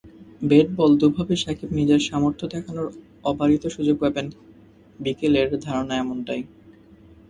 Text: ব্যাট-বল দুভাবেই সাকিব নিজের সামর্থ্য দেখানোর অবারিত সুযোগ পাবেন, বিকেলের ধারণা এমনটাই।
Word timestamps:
ব্যাট-বল 0.41 0.91
দুভাবেই 0.97 1.37
সাকিব 1.37 1.69
নিজের 1.79 2.01
সামর্থ্য 2.07 2.45
দেখানোর 2.47 2.87
অবারিত 3.23 3.63
সুযোগ 3.67 3.95
পাবেন, 3.99 4.27
বিকেলের 4.99 5.49
ধারণা 5.65 5.93
এমনটাই। 5.97 6.41